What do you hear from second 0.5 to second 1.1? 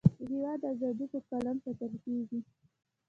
اذادی